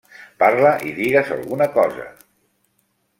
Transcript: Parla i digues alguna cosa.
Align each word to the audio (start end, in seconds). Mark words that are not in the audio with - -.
Parla 0.43 0.71
i 0.87 0.93
digues 0.99 1.29
alguna 1.37 1.67
cosa. 1.77 2.07